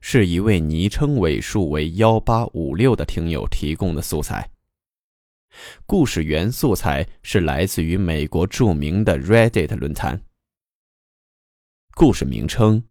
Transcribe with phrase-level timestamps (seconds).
[0.00, 4.50] 是一位昵称尾数为幺八五六的听友提供的素材。
[5.86, 10.22] 故事原素材是来自于美国著名的 Reddit 论坛。
[11.94, 12.84] 故事名称：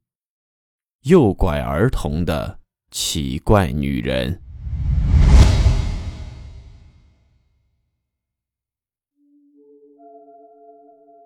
[1.04, 2.60] 诱拐儿童的
[2.92, 4.42] 奇怪女人。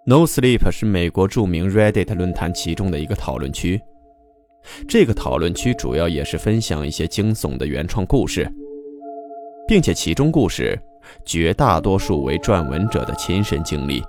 [0.06, 3.82] No Sleep 是美国著名 Reddit 论坛其中的一个讨论区。
[4.88, 8.50] 这个讨论区主要也是分享一些惊悚的原创故事，
[9.68, 10.78] 并且其中故事
[11.26, 14.04] 绝大多数为撰文者的亲身经历，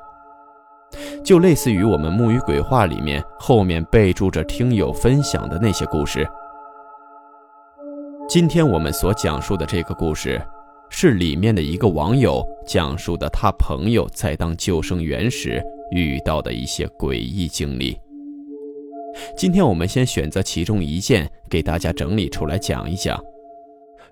[1.24, 6.26] 就类似于我们木鱼鬼话里面后面备注着听友分享的那些故事。
[8.28, 10.40] 今天我们所讲述的这个故事，
[10.88, 17.98] 是里面的一个网友讲述的他朋友在当救生员时遇到的一些诡异经历。
[19.36, 23.22] 今天我们先选择其中一件给大家整理出来讲一讲。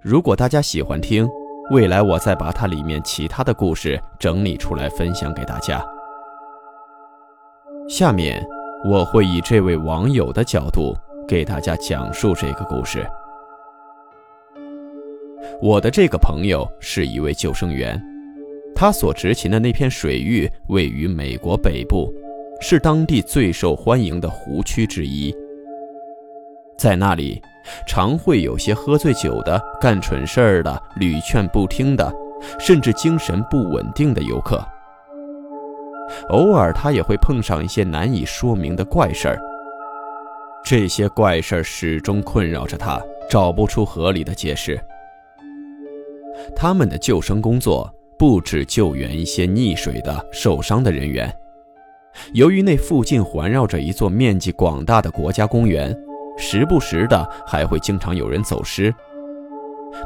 [0.01, 1.29] 如果大家喜欢听，
[1.71, 5.85] 未来我再把它里面其他的故事整理出来分享给大家。
[7.89, 8.45] 下面
[8.85, 10.95] 我会以这位网友的角度
[11.29, 13.07] 给大家讲述这个故事。
[15.61, 18.01] 我的这个朋友是一位救生员，
[18.75, 22.13] 他所执勤的那片水域位于美国北部。
[22.63, 25.35] 是当地最受欢迎的湖区之一，
[26.77, 27.41] 在那里，
[27.87, 32.13] 常会有些喝醉酒的、干蠢事儿的、屡劝不听的，
[32.59, 34.63] 甚至精神不稳定的游客。
[36.29, 39.41] 偶尔，他也会碰上一些难以说明的怪事儿。
[40.63, 44.79] 这些怪事儿始终困扰着他，找不出合理的解释。
[46.55, 51.35] 他们的救生工作不止救援一些溺水的、受伤的人员。
[52.33, 55.97] 由于那附近环绕着一座面积广大的国家公园，
[56.37, 58.95] 时不时的还会经常有人走失。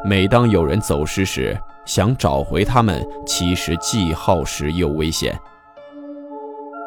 [0.05, 5.39] 每当有人走失时，想找回他们，其实既耗时又危险。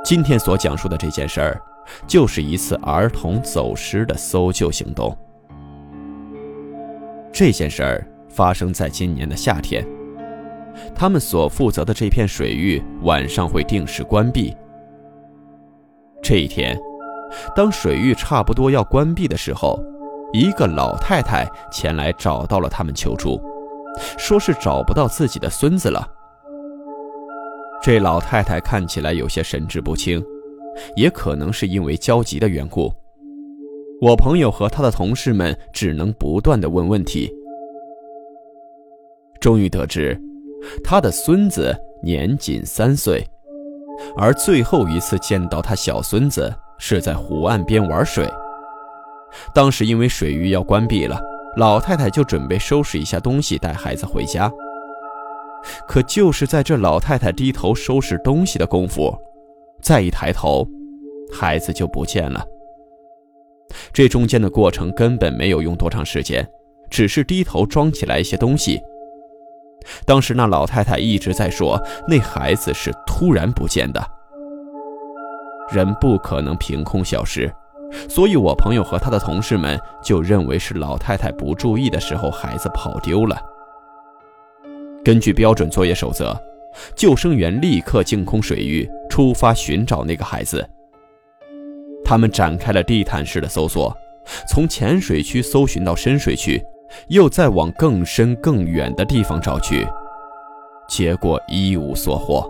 [0.04, 1.62] 今天所讲述的这件事儿，
[2.08, 5.16] 就是一次儿童走失的搜救行动。
[7.32, 9.86] 这件事儿发生在今年的夏天，
[10.96, 14.56] 他们所负责的这片水域晚上会定时关闭。
[16.28, 16.78] 这一天，
[17.56, 19.82] 当水域差不多要关闭的时候，
[20.34, 23.42] 一个老太太前来找到了他们求助，
[24.18, 26.06] 说是找不到自己的孙子了。
[27.82, 30.22] 这老太太看起来有些神志不清，
[30.98, 32.92] 也可能是因为焦急的缘故。
[34.02, 37.34] 我朋友和他的同事们只能不断的问问题，
[39.40, 40.20] 终于得知，
[40.84, 41.74] 他的孙子
[42.04, 43.26] 年仅三岁。
[44.18, 48.28] 而最后一次见到他小孙子是在湖岸边玩水。
[49.54, 51.20] 当时因为水域要关闭了，
[51.58, 54.52] 老太太就准备收拾一下东西带孩子回家。
[55.88, 59.16] 可就是在这老太太低头收拾东西的功夫，
[59.82, 60.68] 再一抬头，
[61.34, 62.46] 孩子就不见了。
[63.92, 66.48] 这中间的过程根本没有用多长时间，
[66.90, 68.80] 只是低头装起来一些东西。
[70.06, 74.06] 当时那老太太一直在说，那孩子是突然不见的，
[75.72, 77.54] 人不可能凭空消失，
[78.10, 83.40] 所以我朋友和他的同事们就认为是老太太不注意的时候，孩子跑丢了。
[85.04, 86.38] 根据标准作业守则，
[86.96, 90.68] 救生员立刻净空水域，出发寻找那个孩子。
[92.04, 93.96] 他们展开了地毯式的搜索，
[94.50, 96.62] 从浅水区搜寻到深水区。
[97.08, 99.88] 又再往更深更远的地方找去，
[100.88, 102.50] 结果一无所获。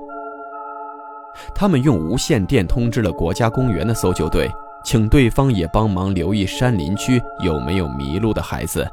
[1.54, 4.50] 他们用无线电通知了国家公园的搜救队，
[4.84, 8.88] 请对方也帮忙留意山林区有没有迷路的孩子。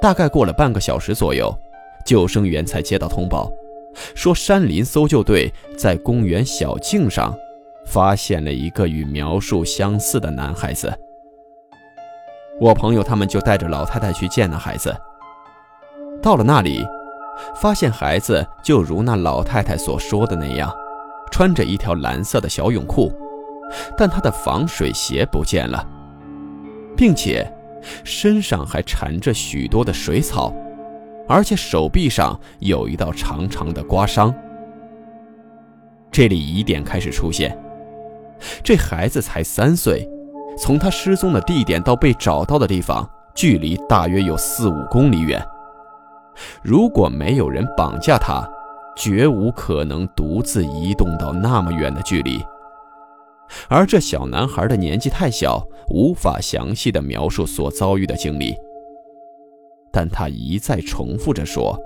[0.00, 1.52] 大概过了半个小时左右，
[2.04, 3.50] 救生员才接到通报，
[4.14, 7.34] 说山林搜救队在公园小径上
[7.86, 10.92] 发现了一个与描述相似的男孩子。
[12.60, 14.94] 我朋友他们就带着老太太去见那孩子。
[16.22, 16.86] 到了那里，
[17.56, 20.72] 发现孩子就如那老太太所说的那样，
[21.30, 23.12] 穿着一条蓝色的小泳裤，
[23.96, 25.84] 但他的防水鞋不见了，
[26.96, 27.52] 并且
[28.04, 30.54] 身上还缠着许多的水草，
[31.28, 34.32] 而且手臂上有一道长长的刮伤。
[36.12, 37.58] 这里疑点开始出现：
[38.62, 40.08] 这孩子才三岁，
[40.58, 45.42] 从他失踪的地点到被找到的地方，距离大约有四五公里远。
[46.62, 48.46] 如果没有人绑架他，
[48.96, 52.42] 绝无可能独自移动到那么远的距离。
[53.68, 58.54] 而这小男孩的年纪太小，无法详细的描述所遭遇的经历。
[59.90, 61.78] 但他一再重复着说，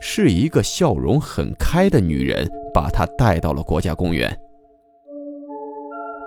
[0.00, 4.36] 是一个笑容很开的女人把他带到了国家公园。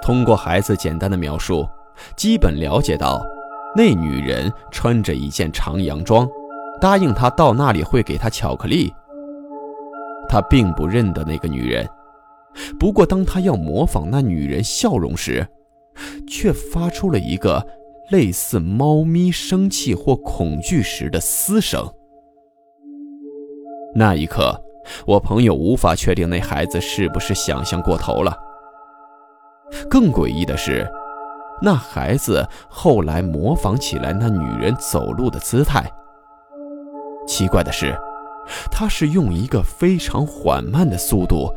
[0.03, 1.65] 通过孩子简单的描述，
[2.17, 3.25] 基本了解到，
[3.73, 6.27] 那女人穿着一件长洋装，
[6.81, 8.93] 答应他到那里会给他巧克力。
[10.27, 11.87] 他并不认得那个女人。
[12.77, 15.47] 不过，当他要模仿那女人笑容时，
[16.27, 17.65] 却发出了一个
[18.11, 21.89] 类似猫咪生气或恐惧时的嘶声。
[23.95, 24.61] 那一刻，
[25.07, 28.35] 我朋友无法确定那孩子是不是想象过头了。
[29.89, 30.87] 更诡异的是，
[31.61, 35.83] 那孩子后来模仿起来那女人走路的姿态。
[37.27, 37.95] 奇怪的是，
[38.71, 41.53] 他是用一个非常缓慢的速度。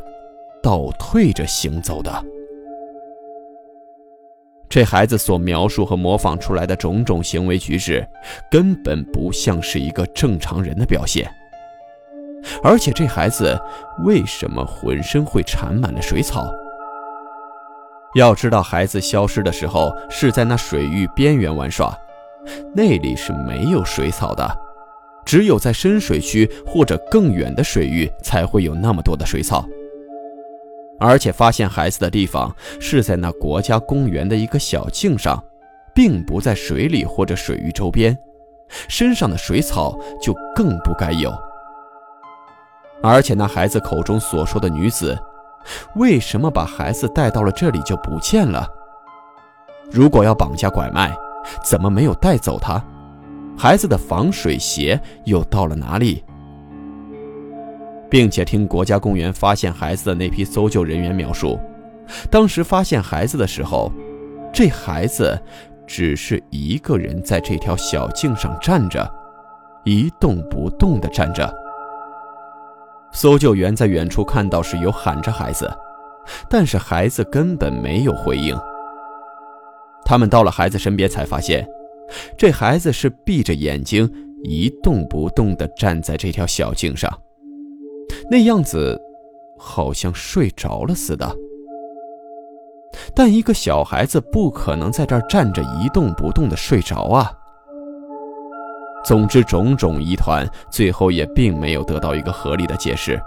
[0.63, 2.11] 倒退着行走的，
[4.69, 8.05] 这孩子所描述和模仿出来的种种行为举止，
[8.51, 11.31] 根本不像是一个正常人的表现。
[12.65, 13.57] 而且，这孩子
[14.05, 16.51] 为什么浑身会缠满了水草？
[18.17, 21.95] 要知道，孩子消失的时候是在那水域边缘玩耍，
[22.75, 24.59] 那里是没有水草的，
[25.27, 29.67] 只有在深水区或者更远的水域才会有那么多的水草。
[30.99, 35.39] 而且发现孩子的地方是在那国家公园的一个小径上，
[35.95, 38.17] 并不在水里或者水域周边，
[38.89, 41.31] 身上的水草就更不该有。
[43.03, 45.15] 而且那孩子口中所说的女子，
[45.97, 48.69] 为什么把孩子带到了这里就不见了？
[49.91, 51.15] 如果要绑架拐卖，
[51.65, 52.83] 怎么没有带走他？
[53.57, 56.25] 孩子的防水鞋又到了哪里？
[58.09, 61.59] 并且听国家公园发现孩子的那批搜救人员描述，
[62.31, 63.91] 当时发现孩子的时候，
[64.53, 65.41] 这孩子
[65.87, 69.13] 只是一个人在这条小径上站着，
[69.85, 71.53] 一动不动地站着。
[73.17, 75.75] 搜救员在远处看到时有喊着孩子，
[76.51, 78.55] 但是孩子根本没有回应。
[80.05, 81.67] 他们到了孩子身边才发现，
[82.37, 84.07] 这孩子是闭着眼睛
[84.45, 87.11] 一动不动地站在这条小径上。
[88.31, 89.01] 那样子，
[89.59, 91.35] 好像睡着了似的。
[93.15, 97.33] 但一个小孩子不可能在这站着一动不动的睡着啊。
[99.07, 103.21] 总之，种种疑团最后也并没有得到一个合理的解释。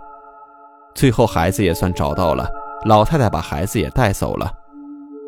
[0.94, 2.50] 最后，孩子也算找到了，
[2.86, 4.52] 老太太把孩子也带走了，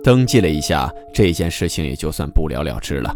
[0.03, 3.15] 登记了一下，这件事情也就算不了了之了。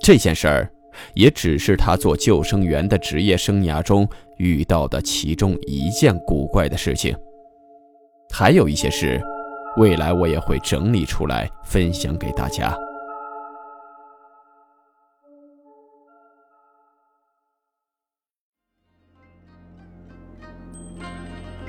[0.00, 0.70] 这件事儿。
[1.12, 4.08] 也只是他做救生员的职业生涯中
[4.38, 7.14] 遇到的其中一件古怪的事情，
[8.32, 9.20] 还有一些事，
[9.76, 12.74] 未来我也会整理出来分享给大家。